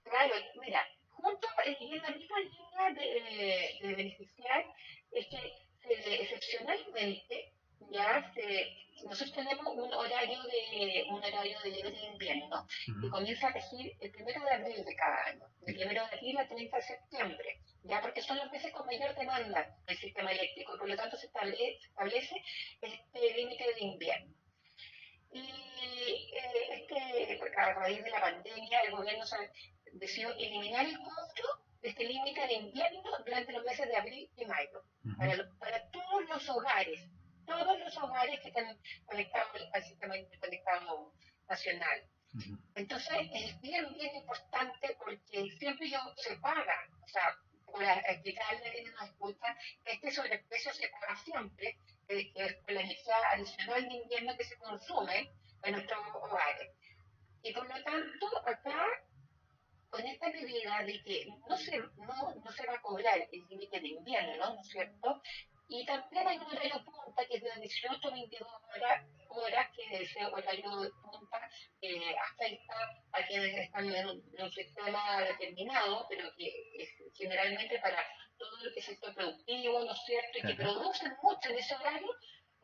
Claro, 0.05 0.35
mira, 0.61 0.83
junto 1.09 1.49
en 1.65 2.03
la 2.03 2.11
misma 2.11 2.41
línea 2.41 2.91
de, 2.93 3.89
de 3.89 3.95
beneficiar, 3.95 4.67
es 5.13 5.27
que 5.29 5.37
eh, 5.39 6.19
excepcionalmente 6.21 7.55
ya 7.91 8.31
se, 8.35 8.67
nosotros 9.05 9.35
tenemos 9.35 9.67
un 9.77 9.95
horario 9.95 10.39
de 10.43 11.07
un 11.09 11.25
horario 11.25 11.59
de, 11.65 11.71
de 11.71 12.07
invierno 12.13 12.67
que 13.01 13.09
comienza 13.09 13.49
a 13.49 13.53
regir 13.53 13.93
el 13.99 14.11
primero 14.11 14.45
de 14.45 14.51
abril 14.51 14.85
de 14.85 14.95
cada 14.95 15.25
año, 15.25 15.47
del 15.63 15.75
primero 15.75 16.03
de 16.03 16.17
abril 16.17 16.37
al 16.37 16.49
30 16.49 16.77
de 16.77 16.83
septiembre 16.83 17.61
ya 17.85 18.01
porque 18.01 18.23
son 18.23 18.37
los 18.37 18.51
meses 18.53 18.73
con 18.73 18.87
mayor 18.87 19.15
demanda 19.15 19.77
del 19.87 19.99
sistema 19.99 20.31
eléctrico, 20.31 20.79
por 20.79 20.89
lo 20.89 20.97
tanto 20.97 21.17
se 21.17 21.27
establece, 21.27 21.79
establece 21.89 22.43
este 22.81 23.35
límite 23.35 23.65
de 23.75 23.81
invierno. 23.81 24.35
Y 25.33 25.41
eh, 25.41 26.89
este, 26.89 27.41
a 27.57 27.73
raíz 27.75 28.05
de 28.05 28.11
la 28.11 28.21
pandemia, 28.21 28.81
el 28.83 28.93
gobierno 28.93 29.25
decidió 29.93 30.31
eliminar 30.35 30.87
el 30.87 30.99
costo 30.99 31.65
de 31.81 31.89
este 31.89 32.05
límite 32.05 32.47
de 32.47 32.55
invierno 32.55 33.11
durante 33.25 33.53
los 33.53 33.65
meses 33.65 33.89
de 33.89 33.97
abril 33.97 34.31
y 34.37 34.45
mayo, 34.45 34.85
para, 35.19 35.49
para, 35.59 35.91
todos 35.91 36.29
los 36.29 36.49
hogares, 36.49 37.01
todos 37.47 37.79
los 37.79 37.97
hogares 37.97 38.41
que 38.41 38.49
están 38.49 38.79
conectados 39.07 39.69
al 39.73 39.83
sistema 39.83 40.17
interconectado 40.17 41.13
nacional. 41.49 42.03
Entonces, 42.77 43.13
es 43.35 43.61
bien, 43.61 43.93
bien 43.95 44.17
importante 44.17 44.97
porque 44.99 45.51
siempre 45.59 45.91
yo 45.91 45.99
se 46.17 46.37
paga, 46.37 46.89
o 47.03 47.09
sea, 47.09 47.37
para 47.73 47.99
explicarle 48.01 48.69
a 48.69 48.73
quienes 48.73 48.93
nos 48.93 49.09
escuchan, 49.09 49.57
este 49.85 50.11
sobreprecio 50.11 50.73
se 50.73 50.89
paga 50.89 51.17
siempre, 51.17 51.79
eh, 52.09 52.33
es 52.35 52.55
por 52.57 52.73
la 52.73 52.81
energía 52.83 53.17
adicional 53.33 53.89
de 53.89 53.95
invierno 53.95 54.37
que 54.37 54.45
se 54.45 54.57
consume 54.59 55.33
en 55.65 55.73
nuestros 55.73 56.01
hogares. 56.15 56.71
Y 57.43 57.53
por 57.53 57.67
lo 57.67 57.83
tanto, 57.83 58.27
acá, 58.47 58.87
con 59.91 60.07
esta 60.07 60.29
medida 60.31 60.83
de 60.85 61.03
que 61.03 61.27
no 61.49 61.57
se, 61.57 61.79
no, 61.79 62.35
no 62.35 62.53
se 62.53 62.67
va 62.67 62.75
a 62.75 62.83
cobrar 62.83 63.29
el 63.31 63.49
límite 63.49 63.81
de 63.81 63.89
invierno, 63.89 64.55
¿no 64.55 64.61
es 64.61 64.69
cierto? 64.69 65.23
Y 65.69 65.87
también 65.87 66.29
hay 66.29 66.37
un 66.37 66.45
horario 66.45 66.85
punta 66.85 67.25
que 67.27 67.37
es 67.37 67.43
de 67.43 67.61
18 67.61 68.09
a 68.09 68.11
22 68.11 68.49
horas, 68.77 69.07
horas 69.29 69.71
que 69.75 69.83
es 69.85 70.11
ese 70.11 70.25
horario 70.27 70.71
punta 71.03 71.51
eh, 71.81 72.15
afecta 72.31 72.75
a 73.13 73.27
quienes 73.27 73.57
están 73.57 73.87
en 73.87 74.07
un, 74.07 74.23
en 74.37 74.45
un, 74.45 74.53
sistema 74.53 75.23
determinado, 75.23 76.07
pero 76.11 76.31
que 76.37 76.47
es 76.77 76.91
generalmente 77.23 77.79
para 77.79 78.05
todo 78.37 78.57
lo 78.65 78.73
que 78.73 78.81
es 78.81 78.87
sector 78.87 79.15
productivo, 79.15 79.85
¿no 79.85 79.93
es 79.93 80.01
cierto? 80.05 80.39
Y 80.39 80.43
que 80.43 80.55
producen 80.63 81.17
mucho 81.23 81.49
en 81.51 81.59
ese 81.59 81.75
horario, 81.77 82.11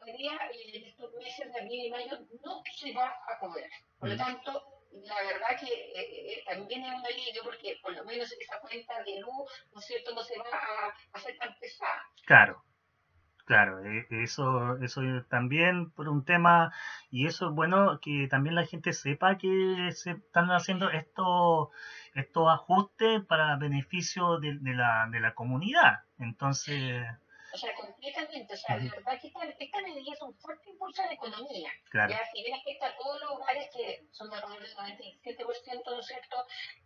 hoy 0.01 0.13
día 0.17 0.33
eh, 0.53 0.77
en 0.77 0.85
estos 0.85 1.13
meses 1.15 1.53
de 1.53 1.61
abril 1.61 1.87
y 1.87 1.91
mayo 1.91 2.19
no 2.45 2.63
se 2.75 2.93
va 2.93 3.09
a 3.09 3.39
cobrar. 3.39 3.71
Por 3.99 4.09
lo 4.09 4.17
tanto, 4.17 4.51
la 4.91 5.23
verdad 5.23 5.59
que 5.61 5.73
eh, 5.73 6.33
eh, 6.33 6.45
también 6.47 6.85
es 6.85 6.95
un 6.95 7.07
alivio 7.07 7.43
porque 7.45 7.79
por 7.83 7.93
lo 7.93 8.05
menos 8.05 8.31
esa 8.33 8.59
cuenta 8.61 9.03
de 9.05 9.21
luz, 9.21 9.51
¿no 9.73 9.81
es 9.81 9.87
cierto?, 9.87 10.15
no 10.15 10.23
se 10.23 10.39
va 10.39 10.51
a 10.53 10.95
hacer 11.13 11.39
tan 11.39 11.57
pesada. 11.59 12.03
Claro. 12.27 12.65
Claro, 13.49 13.83
e, 13.83 14.07
eso, 14.11 14.77
eso 14.83 15.01
también 15.31 15.91
por 15.93 16.11
un 16.11 16.23
tema, 16.23 16.71
y 17.11 17.27
eso 17.27 17.49
es 17.49 17.55
bueno 17.55 17.99
que 17.99 18.29
también 18.29 18.55
la 18.55 18.67
gente 18.67 18.93
sepa 18.93 19.39
que 19.39 19.91
se 19.93 20.11
están 20.11 20.51
haciendo 20.51 20.91
estos 20.91 21.71
estos 22.15 22.47
ajustes 22.47 23.25
para 23.25 23.57
beneficio 23.57 24.39
de, 24.39 24.59
de, 24.61 24.75
la, 24.75 25.09
de 25.11 25.21
la 25.21 25.33
comunidad. 25.35 26.05
Entonces... 26.19 27.03
O 27.55 27.57
sea, 27.57 27.75
completamente. 27.75 28.53
O 28.53 28.57
sea, 28.59 28.77
uh 28.77 28.81
-huh. 28.81 28.91
la 28.91 28.97
verdad 28.97 29.19
que 29.19 29.29
esta, 29.29 29.45
esta 29.45 29.81
medida 29.81 30.13
es 30.13 30.21
un 30.21 30.35
fuerte 30.35 30.69
impulso 30.69 31.01
a 31.01 31.07
la 31.07 31.15
economía. 31.15 31.71
Claro. 31.89 32.13
Ya, 32.13 32.21
si 32.31 32.43
bien 32.43 32.55
afecta 32.55 32.89
a 32.89 32.97
todos 32.99 33.19
los 33.23 33.31
hogares 33.31 33.71
que 33.75 34.07
son 34.11 34.31
alrededor 34.31 34.61
del 34.61 34.77
97%, 34.77 35.83
¿no 35.87 36.01
es 36.01 36.07
cierto? 36.07 36.37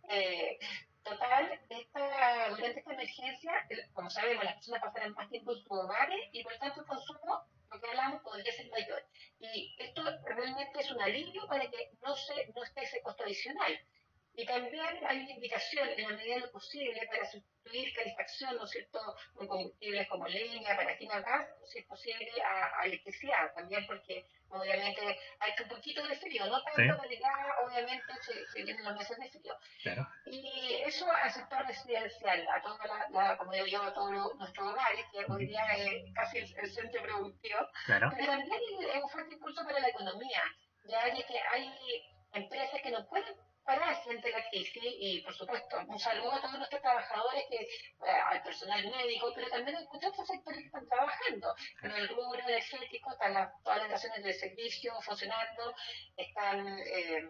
Eh, 0.07 0.57
total, 1.03 1.59
esta, 1.69 2.49
durante 2.49 2.79
esta 2.79 2.93
emergencia, 2.93 3.67
como 3.93 4.09
sabemos, 4.09 4.43
las 4.43 4.55
personas 4.55 4.81
pasarán 4.81 5.13
más 5.13 5.29
tiempo 5.29 5.51
en 5.51 5.57
sus 5.57 5.71
hogares 5.71 6.19
y 6.31 6.43
por 6.43 6.57
tanto 6.57 6.81
el 6.81 6.87
consumo, 6.87 7.45
lo 7.71 7.79
que 7.79 7.87
hablamos, 7.89 8.21
podría 8.21 8.51
ser 8.51 8.69
mayor. 8.69 9.03
Y 9.39 9.75
esto 9.79 10.03
realmente 10.25 10.79
es 10.79 10.91
un 10.91 11.01
alivio 11.01 11.47
para 11.47 11.69
que 11.69 11.91
no, 12.01 12.15
se, 12.15 12.47
no 12.55 12.63
esté 12.63 12.83
ese 12.83 13.01
costo 13.01 13.23
adicional. 13.23 13.79
Y 14.35 14.45
también 14.45 14.83
hay 15.07 15.19
una 15.19 15.31
indicación, 15.31 15.87
en 15.89 16.09
la 16.09 16.17
medida 16.17 16.35
de 16.35 16.41
lo 16.41 16.51
posible, 16.51 16.99
para 17.07 17.23
sustituir 17.29 17.93
calefacción, 17.93 18.55
¿no 18.55 18.63
es 18.63 18.71
cierto?, 18.71 18.99
con 19.35 19.47
combustibles 19.47 20.07
como 20.07 20.27
leña, 20.27 20.75
para 20.75 20.93
aquí 20.93 21.05
gas, 21.07 21.47
si 21.65 21.79
es 21.79 21.85
posible, 21.85 22.31
a, 22.41 22.81
a, 22.81 22.85
electricidad, 22.85 23.53
también 23.53 23.85
porque 23.85 24.25
obviamente 24.49 25.01
hay 25.39 25.51
un 25.61 25.69
poquito 25.69 26.07
de 26.07 26.15
frío, 26.15 26.45
no 26.47 26.63
tanto, 26.63 26.95
sí. 26.95 26.99
pero 27.01 27.21
ya 27.21 27.55
obviamente 27.63 28.13
se, 28.21 28.47
se 28.47 28.63
vienen 28.63 28.83
los 28.83 28.95
meses 28.95 29.17
de 29.19 29.29
frío. 29.29 29.55
Claro. 29.83 30.07
Y 30.25 30.81
eso 30.85 31.11
al 31.11 31.31
sector 31.31 31.67
residencial, 31.67 32.47
a 32.47 32.61
toda 32.61 32.87
la, 32.87 33.09
la 33.11 33.37
como 33.37 33.51
digo 33.51 33.67
yo, 33.67 33.83
a 33.83 33.93
todos 33.93 34.35
nuestros 34.35 34.67
hogares, 34.67 35.05
que 35.11 35.31
hoy 35.31 35.45
día 35.45 35.63
es 35.77 36.11
casi 36.15 36.39
el, 36.39 36.55
el 36.57 36.71
centro 36.71 37.03
productivo, 37.03 37.59
claro. 37.85 38.09
pero 38.15 38.31
también 38.31 38.59
es 38.79 39.03
un 39.03 39.09
fuerte 39.09 39.35
impulso 39.35 39.63
para 39.63 39.79
la 39.79 39.89
economía, 39.89 40.41
ya 40.85 41.03
que 41.03 41.39
hay 41.51 42.12
la 44.61 44.69
crisis 44.71 44.95
y, 44.99 45.21
por 45.21 45.33
supuesto, 45.33 45.77
un 45.87 45.99
saludo 45.99 46.33
a 46.33 46.41
todos 46.41 46.57
nuestros 46.57 46.81
trabajadores, 46.81 47.43
que, 47.49 47.57
eh, 47.57 48.21
al 48.29 48.41
personal 48.43 48.83
médico, 48.89 49.31
pero 49.33 49.49
también 49.49 49.77
a 49.77 49.81
muchos 49.81 50.11
otros 50.11 50.27
sectores 50.27 50.59
que 50.59 50.65
están 50.67 50.87
trabajando. 50.87 51.55
En 51.81 51.91
el 51.91 52.07
rubro 52.09 52.39
energético 52.39 53.11
están 53.11 53.33
las, 53.33 53.51
todas 53.63 53.79
las 53.79 53.87
estaciones 53.87 54.23
de 54.23 54.33
servicio 54.33 54.93
funcionando, 55.01 55.75
están 56.17 56.79
eh, 56.79 57.27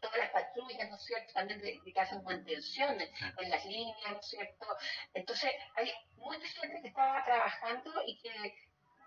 todas 0.00 0.18
las 0.18 0.30
patrullas, 0.30 0.88
¿no 0.90 0.96
es 0.96 1.04
cierto?, 1.04 1.32
también 1.32 1.60
de, 1.60 1.80
de 1.84 1.92
que 1.92 2.00
hacen 2.00 2.22
mantenciones 2.24 3.10
en 3.38 3.50
las 3.50 3.64
líneas, 3.64 4.10
¿no 4.10 4.18
es 4.18 4.26
cierto? 4.26 4.66
Entonces, 5.14 5.52
hay 5.76 5.92
mucha 6.16 6.46
gente 6.46 6.82
que 6.82 6.88
estaba 6.88 7.24
trabajando 7.24 8.02
y 8.06 8.18
que 8.20 8.54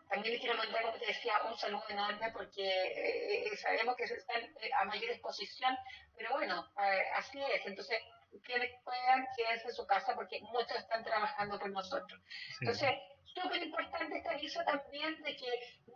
también 0.10 0.34
les 0.34 0.42
quiero 0.42 0.58
mandar, 0.58 0.82
como 0.82 0.98
te 0.98 1.06
decía, 1.06 1.34
un 1.48 1.56
saludo 1.56 1.84
enorme 1.88 2.32
porque 2.32 2.66
eh, 2.66 3.58
sabemos 3.58 3.96
que 3.96 4.06
están 4.06 4.42
eh, 4.42 4.72
a 4.75 4.86
mayor 4.86 5.12
exposición, 5.12 5.78
pero 6.20 6.36
bueno, 6.36 6.68
eh, 6.84 7.04
así 7.16 7.40
es. 7.40 7.66
Entonces, 7.66 7.98
quienes 8.44 8.70
puedan 8.84 9.26
quedarse 9.36 9.70
en 9.70 9.74
su 9.74 9.88
casa 9.88 10.14
porque 10.16 10.42
muchos 10.42 10.78
están 10.78 11.04
trabajando 11.04 11.58
por 11.58 11.72
nosotros. 11.72 12.22
Sí. 12.28 12.58
Entonces, 12.62 12.90
súper 13.24 13.64
importante 13.64 14.18
este 14.18 14.30
aviso 14.30 14.60
también 14.66 15.16
de 15.24 15.36
que 15.36 15.48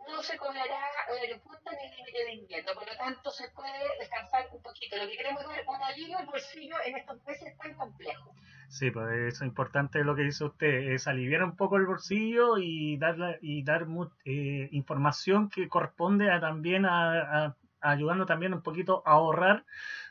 no 0.08 0.22
se 0.22 0.38
cobrará 0.38 0.80
horario 1.12 1.40
punta 1.42 1.72
ni 1.72 1.96
límite 1.96 2.24
de 2.24 2.32
invierno, 2.32 2.72
por 2.74 2.86
lo 2.86 2.96
tanto 2.96 3.30
se 3.30 3.48
puede 3.50 3.98
descansar 3.98 4.48
un 4.50 4.62
poquito. 4.62 4.96
Lo 4.96 5.06
que 5.08 5.16
queremos 5.16 5.42
es 5.42 5.48
dar 5.48 5.64
un 5.68 5.82
alivio 5.82 6.18
al 6.18 6.26
bolsillo 6.26 6.76
en 6.86 6.96
estos 6.96 7.22
meses 7.24 7.56
tan 7.58 7.74
complejos. 7.74 8.34
Sí, 8.68 8.90
pues 8.90 9.06
eso 9.34 9.44
es 9.44 9.48
importante 9.48 10.02
lo 10.02 10.16
que 10.16 10.22
dice 10.22 10.44
usted, 10.44 10.92
es 10.92 11.06
aliviar 11.06 11.44
un 11.44 11.56
poco 11.56 11.76
el 11.76 11.86
bolsillo 11.86 12.56
y 12.58 12.96
dar, 12.96 13.38
y 13.40 13.62
dar 13.62 13.86
eh, 14.24 14.68
información 14.72 15.50
que 15.50 15.68
corresponde 15.68 16.30
a, 16.30 16.40
también 16.40 16.86
a, 16.86 17.44
a, 17.44 17.56
ayudando 17.84 18.26
también 18.26 18.54
un 18.54 18.62
poquito 18.62 19.02
a 19.06 19.12
ahorrar 19.12 19.64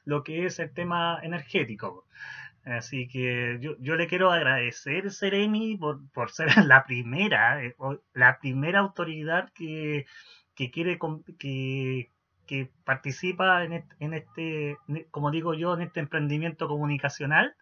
lo 0.06 0.24
que 0.24 0.46
es 0.46 0.60
el 0.60 0.74
tema 0.74 1.20
energético. 1.24 2.06
Así 2.66 3.08
que 3.10 3.58
yo, 3.60 3.76
yo 3.80 3.96
le 3.96 4.08
quiero 4.08 4.32
agradecer, 4.32 5.12
Seremi, 5.12 5.76
por, 5.78 6.10
por 6.12 6.32
ser 6.32 6.48
la 6.66 6.86
primera, 6.86 7.64
eh, 7.64 7.76
la 8.14 8.40
primera 8.40 8.80
autoridad 8.80 9.52
que, 9.54 10.06
que 10.56 10.72
quiere 10.72 10.98
que, 11.38 12.10
que 12.46 12.72
participa 12.86 13.64
en 13.64 13.74
este, 13.74 13.96
en 14.00 14.14
este, 14.14 14.78
como 15.12 15.32
digo 15.32 15.54
yo, 15.54 15.74
en 15.74 15.82
este 15.82 16.00
emprendimiento 16.00 16.68
comunicacional 16.68 17.56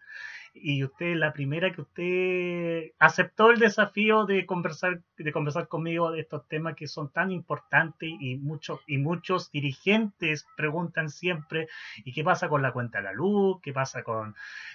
y 0.54 0.84
usted 0.84 1.14
la 1.16 1.32
primera 1.32 1.72
que 1.72 1.80
usted 1.80 2.92
aceptó 2.98 3.50
el 3.50 3.58
desafío 3.58 4.26
de 4.26 4.46
conversar 4.46 5.00
de 5.16 5.32
conversar 5.32 5.68
conmigo 5.68 6.10
de 6.10 6.20
estos 6.20 6.46
temas 6.48 6.76
que 6.76 6.88
son 6.88 7.10
tan 7.10 7.30
importantes 7.30 8.10
y 8.20 8.36
muchos 8.36 8.80
y 8.86 8.98
muchos 8.98 9.50
dirigentes 9.50 10.46
preguntan 10.56 11.08
siempre 11.08 11.68
y 12.04 12.12
qué 12.12 12.22
pasa 12.22 12.48
con 12.48 12.62
la 12.62 12.72
cuenta 12.72 12.98
de 12.98 13.04
la 13.04 13.12
luz 13.12 13.60
qué 13.62 13.72
pasa 13.72 14.02
con 14.02 14.34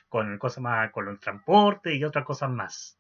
con 0.10 0.38
cosas 0.38 0.60
más 0.64 0.92
con 0.92 1.06
los 1.06 1.20
transportes 1.20 1.94
y 1.96 2.04
otras 2.04 2.26
cosas 2.26 2.50
más 2.50 2.98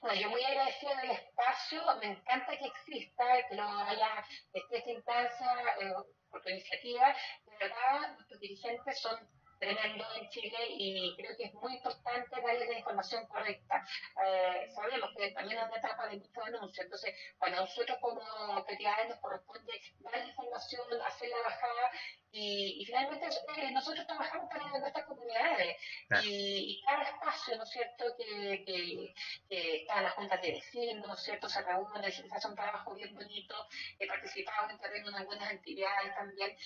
bueno, 0.00 0.20
yo 0.20 0.30
muy 0.30 0.42
agradecida 0.42 1.00
del 1.00 1.12
espacio. 1.12 1.80
Me 2.00 2.08
encanta 2.08 2.58
que 2.58 2.66
exista, 2.66 3.24
que 3.48 3.54
lo 3.54 3.62
haya, 3.62 4.24
esta 4.52 4.90
instancia 4.90 5.46
eh, 5.80 5.94
por 6.28 6.42
tu 6.42 6.48
iniciativa. 6.48 7.14
De 7.46 7.56
verdad, 7.60 8.14
nuestros 8.14 8.40
dirigentes 8.40 9.00
son 9.00 9.16
tremendo 9.62 10.04
en 10.16 10.28
Chile 10.28 10.58
y 10.70 11.14
creo 11.16 11.36
que 11.36 11.44
es 11.44 11.54
muy 11.54 11.74
importante 11.74 12.40
darle 12.40 12.66
la 12.66 12.78
información 12.78 13.24
correcta. 13.28 13.86
Eh, 14.26 14.68
sabemos 14.74 15.10
que 15.16 15.30
también 15.30 15.60
es 15.60 15.68
una 15.68 15.76
etapa 15.76 16.08
de 16.08 16.16
mucho 16.16 16.42
anuncio, 16.42 16.82
entonces, 16.82 17.14
bueno, 17.38 17.60
nosotros 17.60 17.96
como 18.00 18.20
autoridades 18.20 19.08
nos 19.08 19.20
corresponde 19.20 19.72
dar 20.00 20.18
la 20.18 20.26
información, 20.26 20.82
hacer 21.06 21.28
la 21.28 21.42
bajada 21.48 21.90
y, 22.32 22.82
finalmente 22.86 23.26
eh, 23.26 23.70
nosotros 23.70 24.04
trabajamos 24.06 24.48
para 24.50 24.66
nuestras 24.66 25.06
comunidades 25.06 25.76
y, 26.24 26.72
y, 26.72 26.82
cada 26.82 27.02
espacio, 27.04 27.56
¿no 27.56 27.62
es 27.62 27.70
cierto?, 27.70 28.04
que, 28.16 28.64
que, 28.64 29.14
que 29.48 29.76
está 29.82 29.98
en 29.98 30.04
las 30.04 30.14
juntas 30.14 30.42
de 30.42 30.52
vecinos, 30.52 31.06
¿no 31.06 31.14
es 31.14 31.22
cierto?, 31.22 31.48
se 31.48 31.62
reúne, 31.62 32.10
se 32.10 32.24
hace 32.32 32.48
un 32.48 32.56
trabajo 32.56 32.94
bien 32.94 33.14
bonito, 33.14 33.54
he 34.00 34.08
participado 34.08 34.70
en 34.70 34.78
terreno 34.78 35.10
en 35.10 35.14
algunas 35.14 35.52
actividades 35.52 36.14
también, 36.16 36.56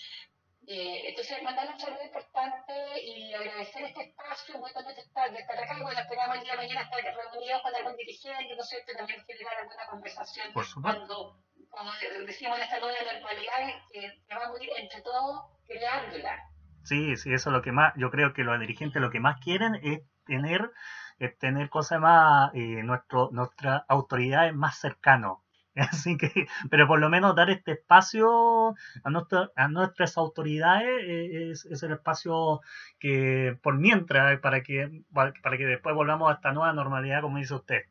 eh, 0.68 1.10
entonces, 1.10 1.40
mandarle 1.44 1.74
un 1.74 1.78
saludo 1.78 2.02
importante 2.02 2.74
y 3.00 3.32
agradecer 3.32 3.84
este 3.84 4.02
espacio, 4.02 4.58
muy 4.58 4.72
contento 4.72 5.00
de 5.00 5.06
estar, 5.06 5.30
de 5.30 5.38
estar 5.38 5.58
acá. 5.58 5.78
Bueno, 5.80 6.00
esperamos 6.00 6.38
el 6.38 6.42
día 6.42 6.52
de 6.52 6.58
mañana 6.58 6.82
estar 6.82 7.00
reunidos 7.04 7.62
con 7.62 7.74
algún 7.74 7.96
dirigente, 7.96 8.56
¿no 8.56 8.62
sé, 8.64 8.84
también 8.96 9.24
generar 9.24 9.54
alguna 9.60 9.86
conversación 9.88 10.52
cuando, 10.82 11.38
como 11.70 11.90
decimos 12.26 12.58
en 12.58 12.64
esta 12.64 12.80
nueva 12.80 12.98
normalidad, 13.12 13.80
que, 13.92 14.24
vamos 14.28 14.60
a 14.60 14.64
ir 14.64 14.70
entre 14.76 15.02
todos 15.02 15.44
creándola. 15.66 16.50
Sí, 16.82 17.16
sí, 17.16 17.32
eso 17.32 17.50
es 17.50 17.52
lo 17.52 17.62
que 17.62 17.70
más, 17.70 17.92
yo 17.96 18.10
creo 18.10 18.32
que 18.32 18.42
los 18.42 18.58
dirigentes 18.58 19.00
lo 19.00 19.10
que 19.10 19.20
más 19.20 19.38
quieren 19.40 19.76
es 19.76 20.00
tener, 20.24 20.72
es 21.20 21.38
tener 21.38 21.68
cosas 21.68 22.00
más, 22.00 22.52
eh, 22.54 22.82
nuestro, 22.82 23.28
nuestras 23.30 23.84
autoridades 23.88 24.52
más 24.52 24.80
cercanos 24.80 25.45
Así 25.90 26.16
que, 26.16 26.46
pero 26.70 26.86
por 26.86 26.98
lo 26.98 27.10
menos 27.10 27.36
dar 27.36 27.50
este 27.50 27.72
espacio 27.72 28.74
a, 29.04 29.10
nuestra, 29.10 29.50
a 29.56 29.68
nuestras 29.68 30.16
autoridades 30.16 30.88
eh, 31.04 31.50
es, 31.50 31.66
es, 31.66 31.82
el 31.82 31.92
espacio 31.92 32.62
que, 32.98 33.58
por 33.62 33.76
mientras, 33.76 34.40
para 34.40 34.62
que, 34.62 35.02
para 35.12 35.58
que 35.58 35.66
después 35.66 35.94
volvamos 35.94 36.30
a 36.30 36.34
esta 36.34 36.52
nueva 36.52 36.72
normalidad, 36.72 37.20
como 37.20 37.36
dice 37.36 37.54
usted. 37.54 37.82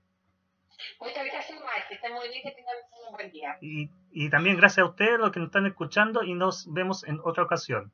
Muchas 1.00 1.26
gracias, 1.26 1.60
que 1.88 1.94
estén 1.94 2.14
muy 2.14 2.28
bien, 2.30 2.42
que 2.44 2.52
tengan 2.52 2.76
un 3.08 3.14
buen 3.14 3.32
día. 3.32 3.58
Y, 3.62 3.90
y 4.12 4.30
también 4.30 4.58
gracias 4.58 4.86
a 4.86 4.90
ustedes, 4.90 5.20
los 5.20 5.32
que 5.32 5.40
nos 5.40 5.50
están 5.50 5.68
escuchando, 5.68 6.24
y 6.24 6.34
nos 6.34 6.72
vemos 6.74 7.04
en 7.04 7.20
otra 7.24 7.44
ocasión. 7.44 7.92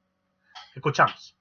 Escuchamos. 0.74 1.41